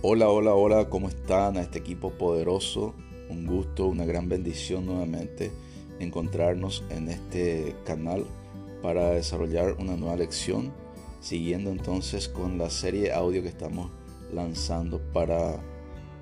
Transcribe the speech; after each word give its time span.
Hola, 0.00 0.28
hola, 0.28 0.54
hola, 0.54 0.88
¿cómo 0.88 1.08
están 1.08 1.56
a 1.56 1.62
este 1.62 1.80
equipo 1.80 2.12
poderoso? 2.12 2.94
Un 3.28 3.46
gusto, 3.46 3.88
una 3.88 4.04
gran 4.04 4.28
bendición 4.28 4.86
nuevamente 4.86 5.50
encontrarnos 5.98 6.84
en 6.88 7.08
este 7.08 7.74
canal 7.84 8.24
para 8.80 9.10
desarrollar 9.10 9.74
una 9.80 9.96
nueva 9.96 10.14
lección, 10.14 10.72
siguiendo 11.20 11.70
entonces 11.70 12.28
con 12.28 12.58
la 12.58 12.70
serie 12.70 13.12
audio 13.12 13.42
que 13.42 13.48
estamos 13.48 13.90
lanzando 14.32 15.00
para 15.12 15.60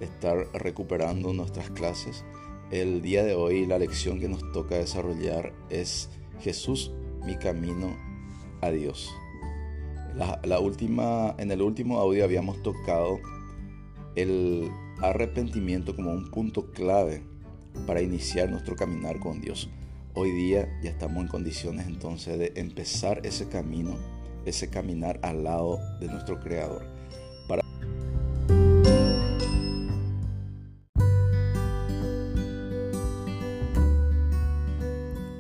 estar 0.01 0.47
recuperando 0.55 1.35
nuestras 1.35 1.69
clases. 1.69 2.25
El 2.71 3.03
día 3.03 3.25
de 3.25 3.35
hoy 3.35 3.67
la 3.67 3.79
lección 3.79 4.21
que 4.21 4.29
nos 4.31 4.41
toca 4.53 4.77
desarrollar 4.77 5.53
es 5.69 6.09
Jesús, 6.41 6.93
mi 7.27 7.37
camino 7.37 7.95
a 8.63 8.71
Dios. 8.71 9.11
La, 10.15 10.61
última, 10.61 11.35
en 11.37 11.51
el 11.51 11.61
último 11.61 11.99
audio 11.99 12.25
habíamos 12.25 12.63
tocado 12.63 13.21
el 14.17 14.73
arrepentimiento 15.03 15.95
como 15.95 16.11
un 16.11 16.31
punto 16.31 16.73
clave 16.73 17.23
para 17.87 18.01
iniciar 18.01 18.51
nuestro 18.51 18.75
caminar 18.75 19.21
con 19.21 19.43
Dios. 19.43 19.69
Hoy 20.15 20.33
día 20.33 20.67
ya 20.83 20.91
estamos 20.91 21.23
en 21.23 21.29
condiciones 21.29 21.87
entonces 21.87 22.39
de 22.39 22.53
empezar 22.57 23.21
ese 23.27 23.47
camino, 23.49 23.95
ese 24.47 24.71
caminar 24.71 25.21
al 25.23 25.45
lado 25.45 25.79
de 26.01 26.09
nuestro 26.09 26.41
Creador. 26.41 26.87
Para 27.47 27.61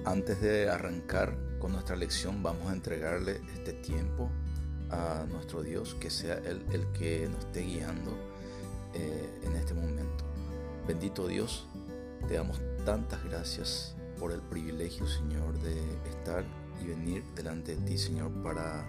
Antes 0.04 0.42
de 0.42 0.68
arrancar 0.68 1.34
con 1.58 1.72
nuestra 1.72 1.96
lección, 1.96 2.42
vamos 2.42 2.68
a 2.68 2.74
entregarle 2.74 3.40
este 3.54 3.72
tiempo 3.72 4.30
a 4.90 5.24
nuestro 5.30 5.62
Dios, 5.62 5.94
que 5.94 6.10
sea 6.10 6.34
Él 6.34 6.62
el 6.72 6.86
que 6.92 7.26
nos 7.30 7.46
esté 7.46 7.62
guiando 7.62 8.35
eh, 8.96 9.40
en 9.44 9.56
este 9.56 9.74
momento. 9.74 10.24
Bendito 10.86 11.26
Dios, 11.26 11.66
te 12.28 12.34
damos 12.34 12.60
tantas 12.84 13.22
gracias 13.24 13.94
por 14.18 14.32
el 14.32 14.40
privilegio, 14.40 15.06
Señor, 15.06 15.58
de 15.60 15.78
estar 16.08 16.44
y 16.82 16.86
venir 16.86 17.24
delante 17.34 17.76
de 17.76 17.82
ti, 17.82 17.98
Señor, 17.98 18.30
para 18.42 18.86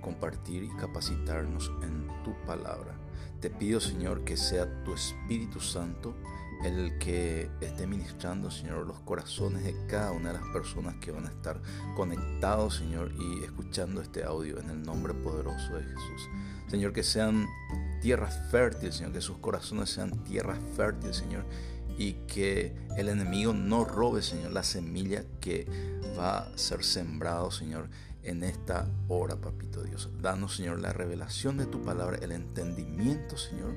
compartir 0.00 0.64
y 0.64 0.68
capacitarnos 0.76 1.70
en 1.82 2.06
tu 2.24 2.34
palabra. 2.46 2.94
Te 3.40 3.50
pido, 3.50 3.80
Señor, 3.80 4.24
que 4.24 4.36
sea 4.36 4.84
tu 4.84 4.94
Espíritu 4.94 5.60
Santo 5.60 6.14
el 6.64 6.98
que 6.98 7.48
esté 7.60 7.86
ministrando, 7.86 8.50
Señor, 8.50 8.86
los 8.86 8.98
corazones 9.00 9.62
de 9.62 9.76
cada 9.86 10.10
una 10.10 10.32
de 10.32 10.40
las 10.40 10.48
personas 10.52 10.96
que 10.96 11.12
van 11.12 11.26
a 11.26 11.28
estar 11.28 11.60
conectados, 11.96 12.76
Señor, 12.76 13.12
y 13.16 13.44
escuchando 13.44 14.00
este 14.00 14.24
audio 14.24 14.58
en 14.58 14.70
el 14.70 14.82
nombre 14.82 15.14
poderoso 15.14 15.76
de 15.76 15.84
Jesús. 15.84 16.28
Señor, 16.66 16.92
que 16.92 17.04
sean 17.04 17.46
tierras 18.00 18.40
fértiles, 18.50 18.96
Señor, 18.96 19.12
que 19.12 19.20
sus 19.20 19.38
corazones 19.38 19.90
sean 19.90 20.24
tierras 20.24 20.58
fértiles, 20.76 21.16
Señor, 21.16 21.44
y 21.96 22.14
que 22.26 22.74
el 22.96 23.08
enemigo 23.08 23.52
no 23.52 23.84
robe, 23.84 24.22
Señor, 24.22 24.52
la 24.52 24.62
semilla 24.62 25.24
que 25.40 25.66
va 26.18 26.38
a 26.38 26.58
ser 26.58 26.84
sembrado, 26.84 27.50
Señor, 27.50 27.88
en 28.22 28.42
esta 28.42 28.88
hora, 29.08 29.36
papito 29.36 29.82
Dios. 29.82 30.10
Danos, 30.20 30.56
Señor, 30.56 30.80
la 30.80 30.92
revelación 30.92 31.56
de 31.56 31.66
tu 31.66 31.82
palabra, 31.82 32.18
el 32.20 32.32
entendimiento, 32.32 33.36
Señor. 33.36 33.74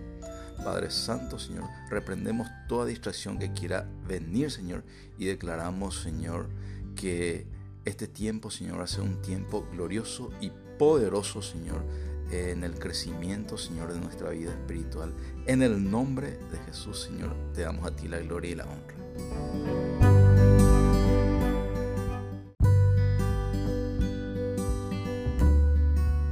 Padre 0.64 0.92
Santo, 0.92 1.40
Señor, 1.40 1.64
reprendemos 1.90 2.48
toda 2.68 2.86
distracción 2.86 3.40
que 3.40 3.52
quiera 3.52 3.88
venir, 4.08 4.52
Señor, 4.52 4.84
y 5.18 5.26
declaramos, 5.26 6.02
Señor, 6.02 6.50
que 6.96 7.48
este 7.86 8.08
tiempo, 8.08 8.52
Señor, 8.52 8.80
va 8.80 8.84
a 8.84 8.88
ser 8.88 9.02
un 9.02 9.22
tiempo 9.24 9.68
glorioso 9.72 10.30
y 10.40 10.52
poderoso, 10.78 11.42
Señor, 11.42 11.84
en 12.32 12.64
el 12.64 12.80
crecimiento, 12.80 13.58
Señor, 13.58 13.94
de 13.94 14.00
nuestra 14.00 14.30
vida 14.30 14.52
espiritual. 14.52 15.14
En 15.46 15.62
el 15.62 15.90
nombre 15.90 16.38
de 16.52 16.58
Jesús, 16.66 17.02
Señor, 17.02 17.36
te 17.54 17.62
damos 17.62 17.86
a 17.86 17.96
ti 17.96 18.08
la 18.08 18.20
gloria 18.20 18.52
y 18.52 18.56
la 18.56 18.66
honra. 18.66 18.96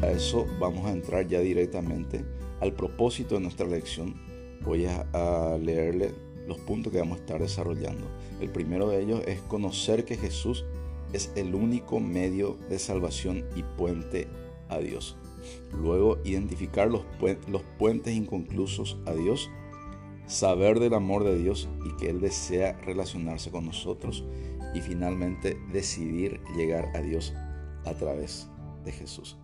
A 0.01 0.11
eso 0.11 0.47
vamos 0.59 0.85
a 0.85 0.91
entrar 0.91 1.27
ya 1.27 1.39
directamente 1.39 2.23
al 2.61 2.73
propósito 2.73 3.35
de 3.35 3.41
nuestra 3.41 3.67
lección. 3.67 4.15
Voy 4.61 4.85
a, 4.85 5.57
leerle 5.57 6.13
los 6.47 6.57
puntos 6.59 6.91
que 6.91 6.99
vamos 6.99 7.17
a 7.17 7.21
estar 7.21 7.41
desarrollando. 7.41 8.09
El 8.39 8.49
primero 8.49 8.89
de 8.89 9.01
ellos 9.01 9.21
es 9.27 9.41
conocer 9.41 10.05
que 10.05 10.17
Jesús 10.17 10.65
es 11.11 11.31
el 11.35 11.55
único 11.55 11.99
medio 11.99 12.57
de 12.69 12.79
salvación 12.79 13.45
y 13.55 13.63
puente 13.63 14.27
a 14.69 14.79
Dios. 14.79 15.17
Luego, 15.71 16.19
identificar 16.23 16.89
los, 16.89 17.03
los 17.47 17.63
puentes 17.77 18.15
inconclusos 18.15 18.97
a 19.05 19.13
Dios, 19.13 19.49
saber 20.27 20.79
del 20.79 20.93
amor 20.93 21.23
de 21.23 21.37
Dios 21.37 21.69
y 21.85 21.95
que 21.97 22.09
Él 22.09 22.21
desea 22.21 22.73
relacionarse 22.83 23.51
con 23.51 23.65
nosotros. 23.65 24.23
Y 24.73 24.81
finalmente, 24.81 25.57
decidir 25.73 26.39
llegar 26.55 26.95
a 26.95 27.01
Dios 27.01 27.33
a 27.85 27.93
través 27.93 28.47
de 28.85 28.91
Jesús. 28.91 29.37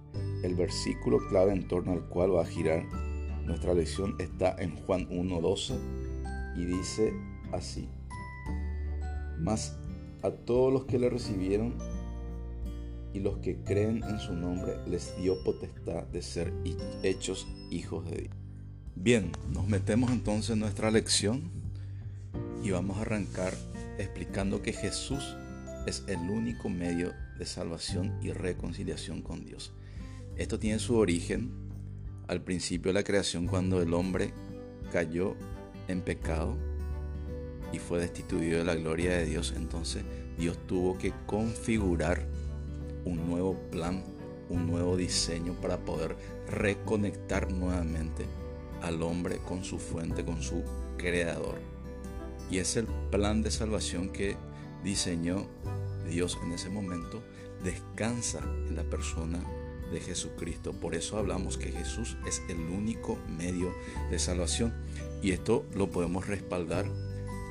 El 0.43 0.55
versículo 0.55 1.17
clave 1.29 1.51
en 1.51 1.67
torno 1.67 1.91
al 1.91 2.07
cual 2.07 2.35
va 2.35 2.43
a 2.43 2.45
girar 2.45 2.85
nuestra 3.45 3.75
lección 3.75 4.15
está 4.17 4.55
en 4.57 4.75
Juan 4.75 5.07
1.12 5.07 5.77
y 6.57 6.65
dice 6.65 7.13
así. 7.51 7.87
Mas 9.39 9.77
a 10.23 10.31
todos 10.31 10.73
los 10.73 10.85
que 10.85 10.97
le 10.97 11.09
recibieron 11.09 11.75
y 13.15 13.21
los 13.21 13.37
que 13.37 13.55
creen 13.55 14.03
en 14.03 14.19
su 14.19 14.33
nombre 14.33 14.77
les 14.87 15.15
dio 15.17 15.41
potestad 15.41 16.03
de 16.03 16.21
ser 16.21 16.51
hechos 17.01 17.47
hijos 17.71 18.03
de 18.09 18.17
Dios. 18.23 18.35
Bien, 18.93 19.31
nos 19.53 19.69
metemos 19.69 20.11
entonces 20.11 20.51
en 20.51 20.59
nuestra 20.59 20.91
lección 20.91 21.49
y 22.61 22.71
vamos 22.71 22.97
a 22.97 23.01
arrancar 23.01 23.53
explicando 23.97 24.61
que 24.61 24.73
Jesús 24.73 25.37
es 25.87 26.03
el 26.07 26.29
único 26.29 26.67
medio 26.67 27.13
de 27.39 27.45
salvación 27.45 28.19
y 28.21 28.33
reconciliación 28.33 29.21
con 29.21 29.45
Dios. 29.45 29.71
Esto 30.35 30.59
tiene 30.59 30.79
su 30.79 30.97
origen 30.97 31.51
al 32.27 32.41
principio 32.41 32.89
de 32.89 32.99
la 32.99 33.03
creación 33.05 33.47
cuando 33.47 33.81
el 33.81 33.93
hombre 33.93 34.33
cayó 34.91 35.37
en 35.87 36.01
pecado 36.01 36.57
y 37.71 37.79
fue 37.79 37.99
destituido 37.99 38.59
de 38.59 38.65
la 38.65 38.75
gloria 38.75 39.11
de 39.11 39.25
Dios. 39.25 39.53
Entonces 39.55 40.03
Dios 40.37 40.57
tuvo 40.67 40.97
que 40.97 41.13
configurar 41.25 42.34
un 43.05 43.27
nuevo 43.27 43.55
plan, 43.71 44.03
un 44.49 44.67
nuevo 44.67 44.97
diseño 44.97 45.53
para 45.61 45.77
poder 45.77 46.15
reconectar 46.47 47.51
nuevamente 47.51 48.25
al 48.81 49.01
hombre 49.03 49.37
con 49.37 49.63
su 49.63 49.79
fuente, 49.79 50.25
con 50.25 50.41
su 50.41 50.63
creador. 50.97 51.59
Y 52.51 52.57
es 52.57 52.75
el 52.75 52.87
plan 53.11 53.41
de 53.41 53.51
salvación 53.51 54.09
que 54.09 54.35
diseñó 54.83 55.47
Dios 56.07 56.37
en 56.43 56.51
ese 56.51 56.69
momento. 56.69 57.23
Descansa 57.63 58.39
en 58.67 58.75
la 58.75 58.83
persona 58.83 59.39
de 59.91 59.99
Jesucristo. 59.99 60.73
Por 60.73 60.93
eso 60.93 61.17
hablamos 61.17 61.57
que 61.57 61.71
Jesús 61.71 62.17
es 62.27 62.43
el 62.49 62.59
único 62.59 63.17
medio 63.27 63.73
de 64.11 64.19
salvación. 64.19 64.73
Y 65.21 65.31
esto 65.31 65.65
lo 65.73 65.89
podemos 65.89 66.27
respaldar 66.27 66.85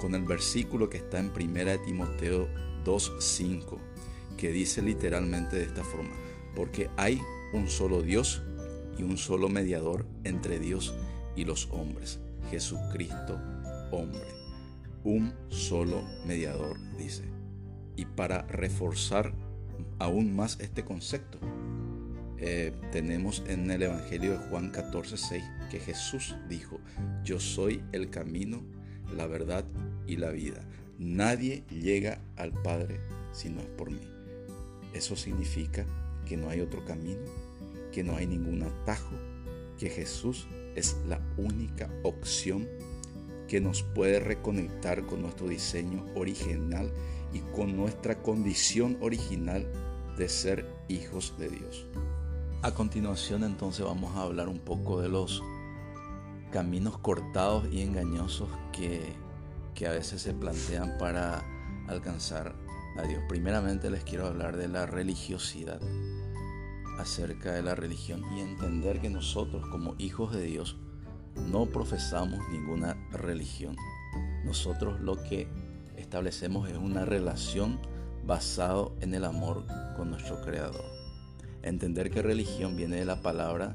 con 0.00 0.14
el 0.14 0.22
versículo 0.22 0.88
que 0.88 0.98
está 0.98 1.18
en 1.18 1.32
1 1.34 1.82
Timoteo 1.84 2.48
2.5 2.84 3.93
que 4.36 4.52
dice 4.52 4.82
literalmente 4.82 5.56
de 5.56 5.64
esta 5.64 5.84
forma, 5.84 6.14
porque 6.54 6.90
hay 6.96 7.20
un 7.52 7.68
solo 7.68 8.02
Dios 8.02 8.42
y 8.98 9.02
un 9.02 9.16
solo 9.16 9.48
mediador 9.48 10.06
entre 10.24 10.58
Dios 10.58 10.94
y 11.36 11.44
los 11.44 11.68
hombres, 11.70 12.20
Jesucristo 12.50 13.40
hombre. 13.90 14.26
Un 15.04 15.32
solo 15.48 16.02
mediador, 16.26 16.78
dice. 16.96 17.24
Y 17.96 18.06
para 18.06 18.42
reforzar 18.42 19.34
aún 19.98 20.34
más 20.34 20.58
este 20.60 20.84
concepto, 20.84 21.38
eh, 22.38 22.72
tenemos 22.90 23.42
en 23.46 23.70
el 23.70 23.82
Evangelio 23.82 24.32
de 24.32 24.48
Juan 24.48 24.70
14, 24.70 25.16
6 25.16 25.44
que 25.70 25.78
Jesús 25.78 26.36
dijo, 26.48 26.80
yo 27.22 27.38
soy 27.38 27.82
el 27.92 28.10
camino, 28.10 28.62
la 29.16 29.26
verdad 29.26 29.64
y 30.06 30.16
la 30.16 30.30
vida. 30.30 30.62
Nadie 30.98 31.64
llega 31.70 32.20
al 32.36 32.52
Padre 32.52 33.00
si 33.32 33.48
no 33.48 33.60
es 33.60 33.68
por 33.68 33.90
mí. 33.90 34.13
Eso 34.94 35.16
significa 35.16 35.84
que 36.26 36.36
no 36.36 36.48
hay 36.48 36.60
otro 36.60 36.84
camino, 36.84 37.20
que 37.92 38.02
no 38.02 38.16
hay 38.16 38.26
ningún 38.26 38.62
atajo, 38.62 39.14
que 39.78 39.90
Jesús 39.90 40.46
es 40.74 40.96
la 41.06 41.20
única 41.36 41.90
opción 42.02 42.68
que 43.48 43.60
nos 43.60 43.82
puede 43.82 44.20
reconectar 44.20 45.04
con 45.04 45.22
nuestro 45.22 45.48
diseño 45.48 46.06
original 46.14 46.90
y 47.32 47.40
con 47.54 47.76
nuestra 47.76 48.22
condición 48.22 48.96
original 49.00 49.70
de 50.16 50.28
ser 50.28 50.66
hijos 50.88 51.34
de 51.38 51.50
Dios. 51.50 51.86
A 52.62 52.72
continuación 52.72 53.44
entonces 53.44 53.84
vamos 53.84 54.16
a 54.16 54.22
hablar 54.22 54.48
un 54.48 54.58
poco 54.58 55.00
de 55.00 55.08
los 55.08 55.42
caminos 56.50 56.96
cortados 56.98 57.66
y 57.70 57.82
engañosos 57.82 58.48
que, 58.72 59.02
que 59.74 59.86
a 59.86 59.92
veces 59.92 60.22
se 60.22 60.32
plantean 60.32 60.96
para 60.98 61.44
alcanzar 61.88 62.54
a 62.96 63.02
Dios. 63.02 63.22
Primeramente 63.28 63.90
les 63.90 64.04
quiero 64.04 64.26
hablar 64.26 64.56
de 64.56 64.68
la 64.68 64.86
religiosidad, 64.86 65.80
acerca 66.98 67.52
de 67.52 67.62
la 67.62 67.74
religión 67.74 68.22
y 68.36 68.40
entender 68.40 69.00
que 69.00 69.10
nosotros 69.10 69.66
como 69.68 69.94
hijos 69.98 70.32
de 70.32 70.42
Dios 70.42 70.76
no 71.50 71.66
profesamos 71.66 72.40
ninguna 72.50 72.94
religión. 73.10 73.76
Nosotros 74.44 75.00
lo 75.00 75.22
que 75.22 75.48
establecemos 75.96 76.68
es 76.68 76.76
una 76.76 77.04
relación 77.04 77.80
basado 78.26 78.94
en 79.00 79.14
el 79.14 79.24
amor 79.24 79.64
con 79.96 80.10
nuestro 80.10 80.40
Creador. 80.40 80.84
Entender 81.62 82.10
que 82.10 82.22
religión 82.22 82.76
viene 82.76 82.96
de 82.96 83.04
la 83.04 83.22
palabra 83.22 83.74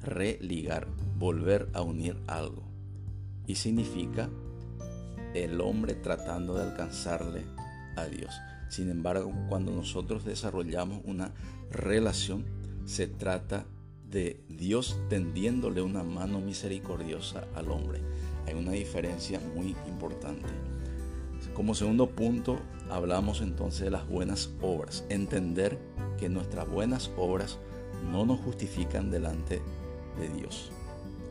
religar, 0.00 0.88
volver 1.18 1.68
a 1.74 1.82
unir 1.82 2.16
algo. 2.26 2.62
Y 3.46 3.56
significa 3.56 4.28
el 5.34 5.60
hombre 5.60 5.94
tratando 5.94 6.54
de 6.54 6.64
alcanzarle 6.64 7.44
a 7.96 8.04
Dios. 8.06 8.34
Sin 8.70 8.88
embargo, 8.88 9.32
cuando 9.48 9.72
nosotros 9.72 10.24
desarrollamos 10.24 11.02
una 11.04 11.32
relación, 11.72 12.44
se 12.84 13.08
trata 13.08 13.66
de 14.08 14.40
Dios 14.48 14.96
tendiéndole 15.08 15.82
una 15.82 16.04
mano 16.04 16.40
misericordiosa 16.40 17.48
al 17.56 17.72
hombre. 17.72 18.00
Hay 18.46 18.54
una 18.54 18.70
diferencia 18.70 19.40
muy 19.56 19.76
importante. 19.88 20.48
Como 21.52 21.74
segundo 21.74 22.10
punto, 22.10 22.60
hablamos 22.90 23.40
entonces 23.40 23.80
de 23.82 23.90
las 23.90 24.08
buenas 24.08 24.50
obras. 24.62 25.04
Entender 25.08 25.76
que 26.16 26.28
nuestras 26.28 26.68
buenas 26.68 27.10
obras 27.16 27.58
no 28.12 28.24
nos 28.24 28.38
justifican 28.40 29.10
delante 29.10 29.60
de 30.16 30.28
Dios. 30.28 30.70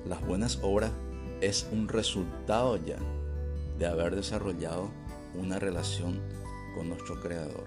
Las 0.06 0.25
buenas 0.27 0.59
obras 0.62 0.91
es 1.39 1.68
un 1.71 1.88
resultado 1.88 2.75
ya 2.86 2.97
de 3.77 3.86
haber 3.86 4.18
desarrollado 4.18 4.89
una 5.39 5.57
relación 5.57 6.19
nuestro 6.85 7.19
Creador. 7.19 7.65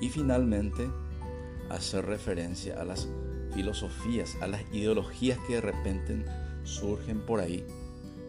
Y 0.00 0.08
finalmente, 0.08 0.88
hacer 1.70 2.06
referencia 2.06 2.80
a 2.80 2.84
las 2.84 3.08
filosofías, 3.54 4.36
a 4.40 4.46
las 4.46 4.62
ideologías 4.72 5.38
que 5.46 5.54
de 5.54 5.60
repente 5.60 6.24
surgen 6.64 7.20
por 7.20 7.40
ahí, 7.40 7.64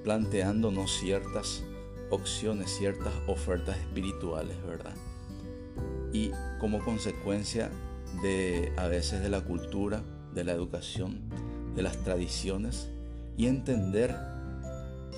planteándonos 0.04 0.92
ciertas 1.00 1.64
opciones, 2.10 2.70
ciertas 2.70 3.14
ofertas 3.28 3.78
espirituales, 3.78 4.56
¿verdad? 4.66 4.96
Y 6.14 6.32
como 6.60 6.84
consecuencia 6.84 7.72
de 8.22 8.72
a 8.78 8.88
veces 8.88 9.22
de 9.22 9.30
la 9.30 9.42
cultura, 9.42 10.04
de 10.34 10.44
la 10.44 10.54
educación, 10.54 11.22
de 11.76 11.82
las 11.82 11.98
tradiciones 12.04 12.90
y 13.38 13.48
entender 13.48 14.16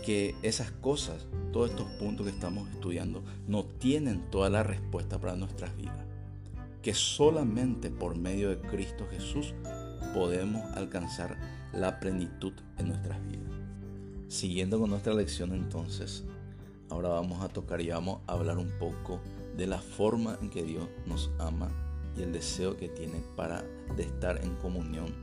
que 0.05 0.35
esas 0.41 0.71
cosas, 0.71 1.25
todos 1.51 1.69
estos 1.71 1.88
puntos 1.94 2.25
que 2.25 2.31
estamos 2.31 2.69
estudiando, 2.69 3.23
no 3.47 3.65
tienen 3.65 4.29
toda 4.29 4.49
la 4.49 4.63
respuesta 4.63 5.19
para 5.19 5.35
nuestras 5.35 5.75
vidas. 5.75 6.05
Que 6.81 6.94
solamente 6.94 7.89
por 7.89 8.17
medio 8.17 8.49
de 8.49 8.59
Cristo 8.59 9.07
Jesús 9.11 9.53
podemos 10.13 10.63
alcanzar 10.75 11.38
la 11.73 11.99
plenitud 11.99 12.53
en 12.77 12.89
nuestras 12.89 13.23
vidas. 13.27 13.51
Siguiendo 14.27 14.79
con 14.79 14.89
nuestra 14.89 15.13
lección 15.13 15.53
entonces, 15.53 16.23
ahora 16.89 17.09
vamos 17.09 17.44
a 17.44 17.49
tocar 17.49 17.81
y 17.81 17.89
vamos 17.89 18.21
a 18.27 18.33
hablar 18.33 18.57
un 18.57 18.71
poco 18.79 19.19
de 19.55 19.67
la 19.67 19.79
forma 19.79 20.38
en 20.41 20.49
que 20.49 20.63
Dios 20.63 20.88
nos 21.05 21.29
ama 21.39 21.69
y 22.17 22.21
el 22.21 22.31
deseo 22.31 22.77
que 22.77 22.89
tiene 22.89 23.21
para 23.35 23.63
de 23.95 24.03
estar 24.03 24.44
en 24.44 24.55
comunión 24.55 25.13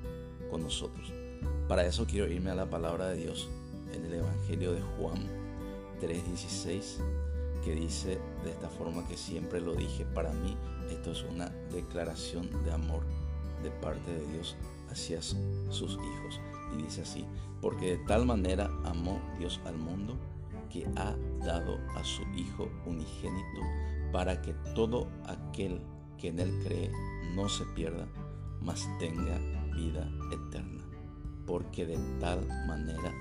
con 0.50 0.62
nosotros. 0.62 1.12
Para 1.68 1.86
eso 1.86 2.06
quiero 2.06 2.30
irme 2.30 2.50
a 2.50 2.54
la 2.54 2.68
palabra 2.68 3.08
de 3.08 3.16
Dios 3.16 3.48
en 3.94 4.04
el 4.06 4.14
Evangelio 4.14 4.72
de 4.72 4.82
Juan 4.82 5.28
3:16 6.00 6.98
que 7.64 7.74
dice 7.74 8.20
de 8.44 8.50
esta 8.50 8.68
forma 8.68 9.06
que 9.08 9.16
siempre 9.16 9.60
lo 9.60 9.74
dije, 9.74 10.04
para 10.04 10.32
mí 10.32 10.56
esto 10.90 11.12
es 11.12 11.22
una 11.22 11.48
declaración 11.72 12.48
de 12.64 12.72
amor 12.72 13.02
de 13.62 13.70
parte 13.70 14.12
de 14.12 14.26
Dios 14.32 14.56
hacia 14.90 15.22
sus 15.22 15.92
hijos. 15.94 16.40
Y 16.74 16.82
dice 16.82 17.02
así, 17.02 17.24
porque 17.62 17.96
de 17.96 18.04
tal 18.04 18.26
manera 18.26 18.70
amó 18.84 19.20
Dios 19.38 19.60
al 19.64 19.78
mundo 19.78 20.14
que 20.70 20.86
ha 20.96 21.16
dado 21.44 21.78
a 21.96 22.04
su 22.04 22.22
Hijo 22.36 22.68
unigénito 22.84 23.60
para 24.12 24.42
que 24.42 24.52
todo 24.74 25.08
aquel 25.26 25.80
que 26.18 26.28
en 26.28 26.40
él 26.40 26.60
cree 26.64 26.90
no 27.34 27.48
se 27.48 27.64
pierda, 27.74 28.06
mas 28.60 28.86
tenga 28.98 29.38
vida 29.74 30.10
eterna. 30.32 30.84
Porque 31.46 31.86
de 31.86 31.98
tal 32.20 32.46
manera 32.66 33.12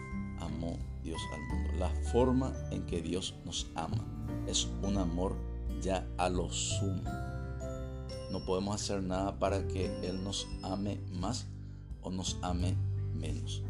amó 0.44 0.78
Dios 1.04 1.22
al 1.34 1.42
mundo. 1.48 1.72
La 1.78 1.90
forma 2.12 2.54
en 2.72 2.86
que 2.86 3.02
Dios 3.02 3.36
nos 3.46 3.68
ama 3.76 4.06
es 4.48 4.68
un 4.82 4.98
amor 4.98 5.36
ya 5.82 6.08
a 6.18 6.30
lo 6.30 6.50
sumo. 6.52 7.04
No 8.32 8.44
podemos 8.46 8.76
hacer 8.76 9.04
nada 9.04 9.38
para 9.38 9.68
que 9.68 9.86
Él 10.08 10.24
nos 10.24 10.48
ame 10.64 11.00
más 11.12 11.48
o 12.02 12.10
nos 12.10 12.38
ame 12.42 12.76
menos. 13.14 13.64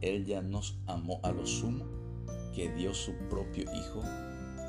Él 0.00 0.24
ya 0.24 0.42
nos 0.42 0.78
amó 0.86 1.20
a 1.22 1.30
lo 1.30 1.46
sumo, 1.46 1.84
que 2.54 2.72
dio 2.72 2.94
su 2.94 3.12
propio 3.28 3.64
Hijo 3.74 4.02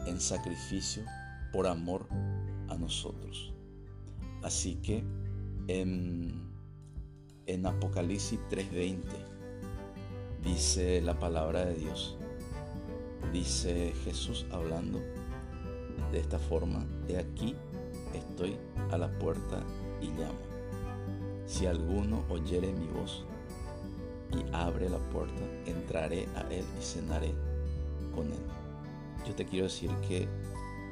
en 0.06 0.20
sacrificio 0.20 1.04
por 1.52 1.68
amor 1.68 2.08
a 2.70 2.76
nosotros. 2.78 3.54
Así 4.44 4.76
que 4.76 5.04
en, 5.68 6.50
en 7.46 7.66
Apocalipsis 7.66 8.40
3:20 8.50 9.31
dice 10.44 11.02
la 11.02 11.20
palabra 11.20 11.66
de 11.66 11.76
Dios, 11.76 12.18
dice 13.32 13.94
Jesús 14.04 14.46
hablando 14.52 15.00
de 16.12 16.20
esta 16.20 16.40
forma, 16.40 16.86
he 17.08 17.18
aquí 17.18 17.56
estoy 18.14 18.58
a 18.92 18.98
la 18.98 19.10
puerta 19.20 19.64
y 20.02 20.08
llamo. 20.08 20.52
Si 21.46 21.66
alguno 21.66 22.24
oyere 22.30 22.72
mi 22.74 22.88
voz 22.88 23.26
y 24.32 24.56
abre 24.56 24.90
la 24.90 24.98
puerta, 24.98 25.42
entraré 25.66 26.28
a 26.36 26.42
él 26.52 26.66
y 26.80 26.84
cenaré 26.84 27.34
con 28.16 28.28
él. 28.28 28.40
Yo 29.28 29.36
te 29.36 29.46
quiero 29.46 29.66
decir 29.66 29.92
que 30.08 30.28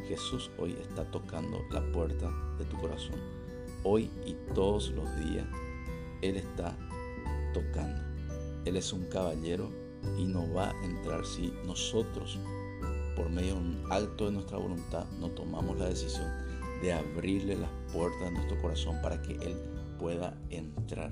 Jesús 0.07 0.50
hoy 0.57 0.75
está 0.81 1.10
tocando 1.10 1.62
la 1.72 1.81
puerta 1.92 2.31
de 2.57 2.66
tu 2.66 2.78
corazón. 2.78 3.16
Hoy 3.84 4.10
y 4.25 4.34
todos 4.54 4.90
los 4.92 5.06
días 5.19 5.46
Él 6.22 6.36
está 6.36 6.75
tocando. 7.54 8.08
Él 8.65 8.77
es 8.77 8.94
un 8.94 9.06
caballero 9.06 9.69
y 10.17 10.25
no 10.25 10.51
va 10.53 10.71
a 10.71 10.85
entrar 10.85 11.25
si 11.25 11.53
nosotros, 11.65 12.39
por 13.15 13.29
medio 13.29 13.56
de 13.56 13.59
un 13.59 13.83
acto 13.89 14.25
de 14.25 14.31
nuestra 14.31 14.57
voluntad, 14.57 15.06
no 15.19 15.29
tomamos 15.31 15.77
la 15.77 15.88
decisión 15.88 16.27
de 16.81 16.94
abrirle 16.94 17.57
las 17.57 17.69
puertas 17.94 18.21
de 18.21 18.31
nuestro 18.31 18.61
corazón 18.61 19.01
para 19.01 19.21
que 19.21 19.33
Él 19.33 19.56
pueda 20.00 20.38
entrar. 20.50 21.11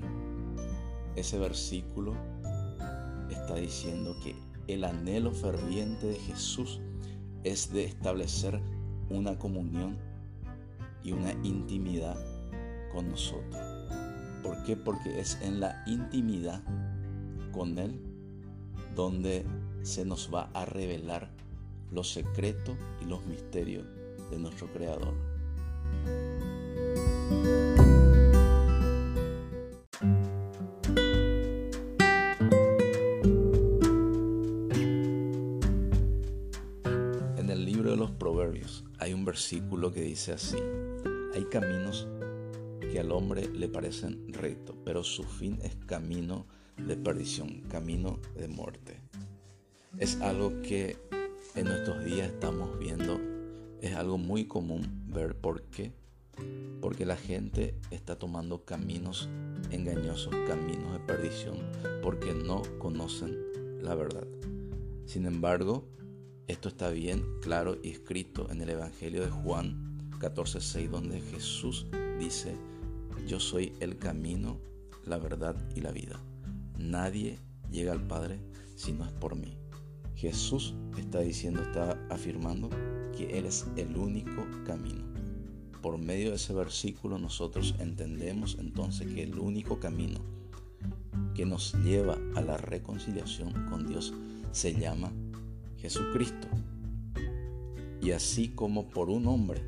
Ese 1.16 1.38
versículo 1.38 2.14
está 3.30 3.56
diciendo 3.56 4.16
que 4.22 4.34
el 4.66 4.84
anhelo 4.84 5.32
ferviente 5.32 6.06
de 6.06 6.16
Jesús 6.16 6.80
es 7.44 7.72
de 7.72 7.84
establecer 7.84 8.60
una 9.10 9.38
comunión 9.38 9.98
y 11.02 11.12
una 11.12 11.32
intimidad 11.42 12.16
con 12.92 13.08
nosotros. 13.08 13.56
¿Por 14.42 14.62
qué? 14.64 14.76
Porque 14.76 15.20
es 15.20 15.38
en 15.42 15.60
la 15.60 15.82
intimidad 15.86 16.62
con 17.52 17.78
Él 17.78 18.00
donde 18.94 19.44
se 19.82 20.04
nos 20.04 20.32
va 20.32 20.50
a 20.54 20.64
revelar 20.64 21.30
los 21.90 22.12
secretos 22.12 22.76
y 23.00 23.04
los 23.06 23.24
misterios 23.26 23.86
de 24.30 24.38
nuestro 24.38 24.70
Creador. 24.72 25.14
hay 38.98 39.14
un 39.14 39.24
versículo 39.24 39.92
que 39.92 40.02
dice 40.02 40.32
así, 40.32 40.58
hay 41.34 41.44
caminos 41.44 42.08
que 42.80 43.00
al 43.00 43.10
hombre 43.12 43.48
le 43.48 43.68
parecen 43.68 44.32
rectos, 44.32 44.76
pero 44.84 45.02
su 45.02 45.24
fin 45.24 45.58
es 45.62 45.76
camino 45.86 46.46
de 46.86 46.96
perdición, 46.96 47.62
camino 47.68 48.18
de 48.36 48.48
muerte. 48.48 49.00
Es 49.98 50.20
algo 50.20 50.62
que 50.62 50.96
en 51.54 51.64
nuestros 51.64 52.04
días 52.04 52.28
estamos 52.28 52.78
viendo, 52.78 53.20
es 53.80 53.94
algo 53.94 54.18
muy 54.18 54.46
común 54.46 55.04
ver 55.06 55.36
por 55.36 55.62
qué. 55.64 55.92
Porque 56.80 57.04
la 57.04 57.16
gente 57.16 57.74
está 57.90 58.16
tomando 58.16 58.64
caminos 58.64 59.28
engañosos, 59.70 60.32
caminos 60.46 60.92
de 60.92 61.00
perdición, 61.00 61.56
porque 62.02 62.32
no 62.32 62.62
conocen 62.78 63.36
la 63.82 63.94
verdad. 63.96 64.26
Sin 65.04 65.26
embargo, 65.26 65.88
esto 66.46 66.68
está 66.68 66.90
bien 66.90 67.24
claro 67.40 67.76
y 67.82 67.90
escrito 67.90 68.50
en 68.50 68.60
el 68.60 68.70
Evangelio 68.70 69.22
de 69.22 69.30
Juan 69.30 69.98
14:6, 70.20 70.88
donde 70.88 71.20
Jesús 71.20 71.86
dice, 72.18 72.54
yo 73.26 73.40
soy 73.40 73.74
el 73.80 73.98
camino, 73.98 74.58
la 75.04 75.18
verdad 75.18 75.56
y 75.74 75.80
la 75.80 75.92
vida. 75.92 76.22
Nadie 76.78 77.38
llega 77.70 77.92
al 77.92 78.06
Padre 78.06 78.40
si 78.76 78.92
no 78.92 79.04
es 79.04 79.12
por 79.12 79.34
mí. 79.34 79.56
Jesús 80.14 80.74
está 80.96 81.20
diciendo, 81.20 81.62
está 81.62 81.98
afirmando 82.08 82.70
que 83.16 83.38
Él 83.38 83.46
es 83.46 83.66
el 83.76 83.96
único 83.96 84.46
camino. 84.64 85.04
Por 85.82 85.98
medio 85.98 86.30
de 86.30 86.36
ese 86.36 86.52
versículo 86.54 87.18
nosotros 87.18 87.74
entendemos 87.78 88.56
entonces 88.58 89.12
que 89.12 89.22
el 89.22 89.38
único 89.38 89.78
camino 89.78 90.20
que 91.34 91.46
nos 91.46 91.74
lleva 91.84 92.18
a 92.34 92.40
la 92.40 92.56
reconciliación 92.56 93.52
con 93.68 93.86
Dios 93.86 94.12
se 94.50 94.74
llama 94.74 95.12
Jesucristo. 95.78 96.48
Y 98.00 98.12
así 98.12 98.48
como 98.48 98.88
por 98.88 99.10
un 99.10 99.26
hombre 99.26 99.62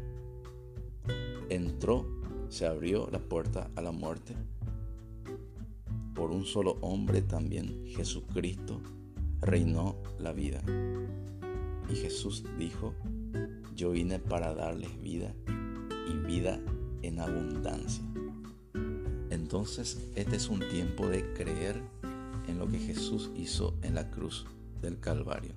entró, 1.49 2.07
se 2.49 2.67
abrió 2.67 3.09
la 3.11 3.21
puerta 3.21 3.71
a 3.76 3.83
la 3.83 3.93
muerte, 3.93 4.35
por 6.21 6.33
un 6.33 6.45
solo 6.45 6.77
hombre 6.83 7.23
también 7.23 7.83
Jesucristo 7.87 8.83
reinó 9.41 9.97
la 10.19 10.35
vida. 10.35 10.61
Y 11.89 11.95
Jesús 11.95 12.45
dijo, 12.59 12.95
yo 13.75 13.93
vine 13.93 14.19
para 14.19 14.53
darles 14.53 15.00
vida 15.00 15.33
y 16.07 16.12
vida 16.27 16.61
en 17.00 17.21
abundancia. 17.21 18.05
Entonces 19.31 20.11
este 20.15 20.37
es 20.37 20.50
un 20.50 20.61
tiempo 20.69 21.09
de 21.09 21.33
creer 21.33 21.83
en 22.47 22.59
lo 22.59 22.69
que 22.69 22.79
Jesús 22.79 23.31
hizo 23.35 23.79
en 23.81 23.95
la 23.95 24.11
cruz 24.11 24.45
del 24.83 25.00
Calvario. 25.00 25.55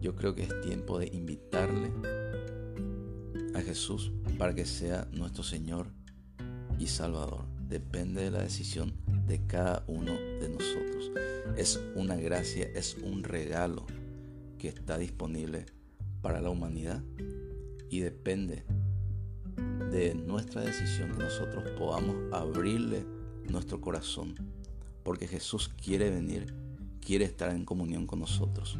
Yo 0.00 0.14
creo 0.14 0.36
que 0.36 0.44
es 0.44 0.60
tiempo 0.60 1.00
de 1.00 1.08
invitarle 1.08 1.90
a 3.56 3.60
Jesús 3.60 4.12
para 4.38 4.54
que 4.54 4.66
sea 4.66 5.08
nuestro 5.10 5.42
Señor 5.42 5.88
y 6.78 6.86
Salvador. 6.86 7.44
Depende 7.68 8.22
de 8.22 8.30
la 8.30 8.42
decisión 8.42 8.92
de 9.26 9.46
cada 9.46 9.84
uno 9.86 10.12
de 10.12 10.48
nosotros. 10.48 11.10
Es 11.56 11.80
una 11.94 12.16
gracia, 12.16 12.68
es 12.74 12.96
un 13.02 13.22
regalo 13.22 13.86
que 14.58 14.68
está 14.68 14.98
disponible 14.98 15.66
para 16.20 16.40
la 16.40 16.50
humanidad 16.50 17.02
y 17.90 18.00
depende 18.00 18.64
de 19.90 20.14
nuestra 20.14 20.62
decisión 20.62 21.12
que 21.12 21.24
nosotros 21.24 21.64
podamos 21.78 22.16
abrirle 22.32 23.04
nuestro 23.50 23.80
corazón, 23.80 24.34
porque 25.02 25.26
Jesús 25.26 25.68
quiere 25.68 26.10
venir, 26.10 26.54
quiere 27.04 27.24
estar 27.24 27.50
en 27.50 27.64
comunión 27.64 28.06
con 28.06 28.20
nosotros, 28.20 28.78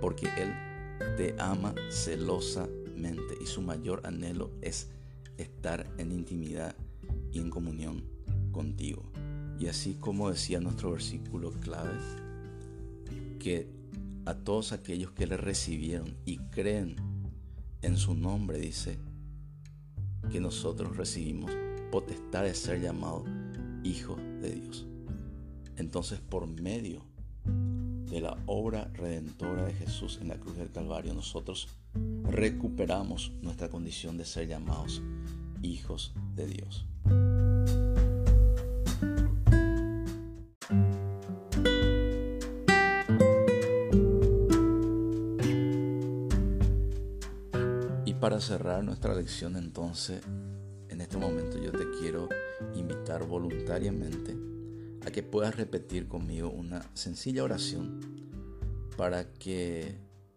porque 0.00 0.28
Él 0.36 0.52
te 1.16 1.34
ama 1.38 1.74
celosamente 1.88 3.34
y 3.40 3.46
su 3.46 3.62
mayor 3.62 4.02
anhelo 4.04 4.50
es 4.60 4.90
estar 5.38 5.90
en 5.98 6.12
intimidad 6.12 6.76
y 7.32 7.40
en 7.40 7.50
comunión 7.50 8.04
contigo. 8.52 9.10
Y 9.60 9.68
así 9.68 9.94
como 9.94 10.30
decía 10.30 10.58
nuestro 10.58 10.90
versículo 10.90 11.52
clave, 11.60 11.98
que 13.38 13.68
a 14.24 14.34
todos 14.34 14.72
aquellos 14.72 15.12
que 15.12 15.26
le 15.26 15.36
recibieron 15.36 16.16
y 16.24 16.38
creen 16.38 16.96
en 17.82 17.98
su 17.98 18.14
nombre, 18.14 18.58
dice, 18.58 18.98
que 20.32 20.40
nosotros 20.40 20.96
recibimos 20.96 21.50
potestad 21.90 22.44
de 22.44 22.54
ser 22.54 22.80
llamados 22.80 23.24
hijos 23.84 24.18
de 24.40 24.54
Dios. 24.54 24.86
Entonces, 25.76 26.20
por 26.20 26.46
medio 26.46 27.02
de 27.44 28.20
la 28.20 28.38
obra 28.46 28.90
redentora 28.94 29.64
de 29.64 29.74
Jesús 29.74 30.18
en 30.22 30.28
la 30.28 30.36
cruz 30.36 30.56
del 30.56 30.70
Calvario, 30.70 31.12
nosotros 31.12 31.68
recuperamos 32.24 33.32
nuestra 33.42 33.68
condición 33.68 34.16
de 34.16 34.24
ser 34.24 34.48
llamados 34.48 35.02
hijos 35.62 36.14
de 36.34 36.46
Dios. 36.46 36.86
Para 48.30 48.40
cerrar 48.40 48.84
nuestra 48.84 49.12
lección 49.12 49.56
entonces, 49.56 50.22
en 50.88 51.00
este 51.00 51.16
momento 51.16 51.58
yo 51.58 51.72
te 51.72 51.84
quiero 51.98 52.28
invitar 52.76 53.26
voluntariamente 53.26 54.36
a 55.04 55.10
que 55.10 55.24
puedas 55.24 55.56
repetir 55.56 56.06
conmigo 56.06 56.48
una 56.48 56.88
sencilla 56.94 57.42
oración 57.42 57.98
para 58.96 59.32
que 59.32 59.96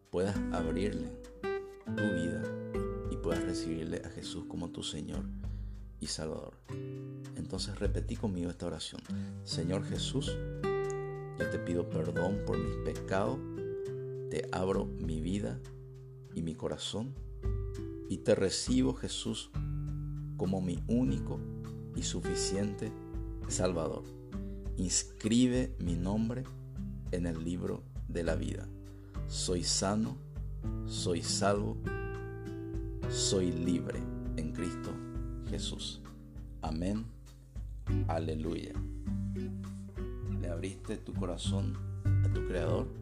puedas 0.09 0.35
abrirle 0.53 1.07
tu 1.85 2.03
vida 2.15 2.41
y 3.11 3.17
puedas 3.17 3.43
recibirle 3.43 4.01
a 4.03 4.09
Jesús 4.09 4.45
como 4.47 4.71
tu 4.71 4.81
Señor 4.81 5.23
y 5.99 6.07
Salvador. 6.07 6.57
Entonces 7.35 7.77
repetí 7.77 8.15
conmigo 8.15 8.49
esta 8.49 8.65
oración. 8.65 9.01
Señor 9.43 9.85
Jesús, 9.85 10.35
yo 11.37 11.47
te 11.47 11.59
pido 11.59 11.87
perdón 11.91 12.39
por 12.47 12.57
mis 12.57 12.75
pecados, 12.77 13.37
te 14.31 14.49
abro 14.51 14.85
mi 14.85 15.21
vida 15.21 15.59
y 16.33 16.41
mi 16.41 16.55
corazón 16.55 17.13
y 18.13 18.17
te 18.17 18.35
recibo 18.35 18.93
Jesús 18.93 19.49
como 20.37 20.61
mi 20.61 20.77
único 20.87 21.39
y 21.95 22.03
suficiente 22.03 22.91
Salvador. 23.47 24.03
Inscribe 24.77 25.75
mi 25.79 25.95
nombre 25.95 26.43
en 27.09 27.25
el 27.25 27.43
libro 27.43 27.81
de 28.07 28.23
la 28.23 28.35
vida. 28.35 28.67
Soy 29.25 29.63
sano, 29.63 30.15
soy 30.85 31.23
salvo, 31.23 31.75
soy 33.09 33.51
libre 33.51 33.99
en 34.37 34.53
Cristo 34.53 34.91
Jesús. 35.49 35.99
Amén. 36.61 37.07
Aleluya. 38.07 38.73
Le 40.39 40.49
abriste 40.49 40.97
tu 40.97 41.13
corazón 41.13 41.75
a 42.05 42.31
tu 42.31 42.45
Creador. 42.45 42.93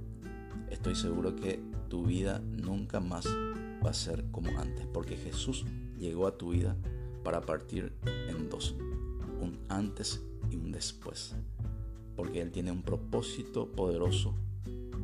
Estoy 0.69 0.95
seguro 0.95 1.35
que 1.35 1.59
tu 1.89 2.05
vida 2.05 2.39
nunca 2.39 3.01
más 3.01 3.27
va 3.83 3.91
a 3.91 3.93
ser 3.93 4.25
como 4.31 4.57
antes, 4.59 4.85
porque 4.87 5.17
Jesús 5.17 5.65
llegó 5.97 6.27
a 6.27 6.37
tu 6.37 6.51
vida 6.51 6.75
para 7.23 7.41
partir 7.41 7.93
en 8.27 8.49
dos, 8.49 8.75
un 9.39 9.59
antes 9.69 10.21
y 10.49 10.55
un 10.55 10.71
después, 10.71 11.35
porque 12.15 12.41
Él 12.41 12.51
tiene 12.51 12.71
un 12.71 12.83
propósito 12.83 13.71
poderoso 13.71 14.35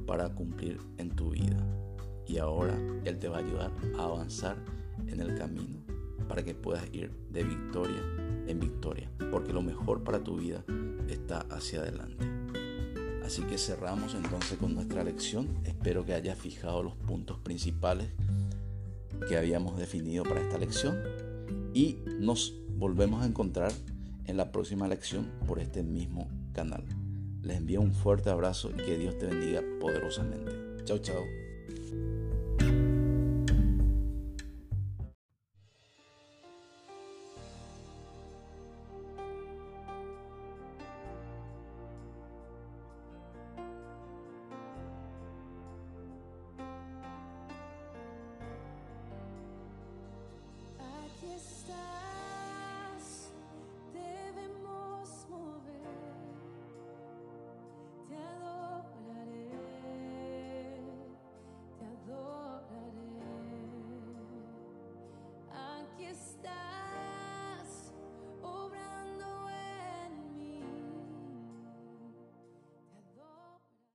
para 0.06 0.30
cumplir 0.34 0.80
en 0.98 1.16
tu 1.16 1.32
vida. 1.32 1.58
Y 2.28 2.38
ahora 2.38 2.78
Él 3.06 3.20
te 3.20 3.30
va 3.30 3.38
a 3.38 3.42
ayudar 3.42 3.72
a 3.98 4.04
avanzar 4.04 4.58
en 5.08 5.20
el 5.22 5.36
camino 5.36 5.80
para 6.28 6.44
que 6.44 6.54
puedas 6.54 6.84
ir 6.94 7.12
de 7.32 7.44
victoria 7.44 8.04
en 8.48 8.60
victoria, 8.60 9.10
porque 9.32 9.54
lo 9.54 9.62
mejor 9.62 10.04
para 10.04 10.24
tu 10.24 10.38
vida 10.38 10.64
está 11.08 11.42
hacia 11.50 11.82
adelante. 11.82 12.26
Así 13.24 13.42
que 13.44 13.58
cerramos 13.58 14.16
entonces 14.16 14.58
con 14.58 14.74
nuestra 14.74 15.04
lección. 15.04 15.50
Espero 15.66 16.06
que 16.06 16.14
hayas 16.14 16.38
fijado 16.38 16.82
los 16.82 16.96
puntos 16.96 17.38
principales 17.40 18.08
que 19.28 19.38
habíamos 19.38 19.78
definido 19.78 20.24
para 20.24 20.42
esta 20.42 20.58
lección 20.58 21.02
y 21.74 21.98
nos 22.20 22.56
volvemos 22.78 23.24
a 23.24 23.28
encontrar 23.28 23.72
en 24.26 24.38
la 24.38 24.52
próxima 24.52 24.88
lección 24.88 25.32
por 25.48 25.60
este 25.60 25.84
mismo 25.84 26.28
canal. 26.54 26.84
Les 27.42 27.58
envío 27.58 27.82
un 27.82 27.94
fuerte 27.94 28.30
abrazo 28.30 28.72
y 28.72 28.84
que 28.84 28.98
Dios 28.98 29.18
te 29.18 29.28
bendiga 29.28 29.62
poderosamente. 29.80 30.52
Chao, 30.84 30.98
chao. 31.00 31.47